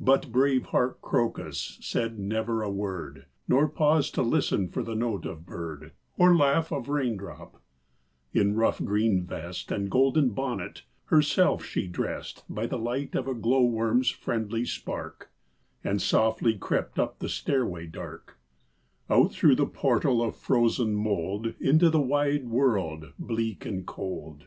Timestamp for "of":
5.26-5.44, 6.72-6.88, 13.14-13.28, 20.22-20.36